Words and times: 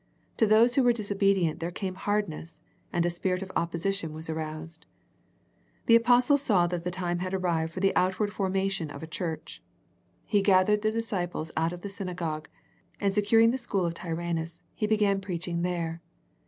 To 0.37 0.47
those 0.47 0.73
who 0.73 0.81
were 0.81 0.93
disobedient 0.93 1.59
there 1.59 1.69
came 1.69 1.93
hardness, 1.93 2.59
and 2.91 3.05
a 3.05 3.09
spirit 3.11 3.43
of 3.43 3.51
opposition 3.55 4.13
was 4.13 4.31
aroused. 4.31 4.87
The 5.85 5.95
apostle 5.95 6.37
saw 6.39 6.65
that 6.65 6.83
the 6.83 6.89
time 6.89 7.19
had 7.19 7.35
arrived 7.35 7.71
for 7.71 7.81
the 7.81 7.95
outward 7.95 8.33
formation 8.33 8.89
of 8.89 9.03
a 9.03 9.05
church. 9.05 9.61
He 10.25 10.41
gathered 10.41 10.81
the 10.81 10.89
dis 10.89 11.11
ciples 11.11 11.51
out 11.55 11.71
of 11.71 11.81
the 11.81 11.87
synagogue, 11.91 12.47
and 12.99 13.13
securing 13.13 13.51
the 13.51 13.59
school 13.59 13.85
of 13.85 13.93
Tyrannus, 13.93 14.63
he 14.73 14.87
began 14.87 15.21
preaching 15.21 15.61
there. 15.61 16.01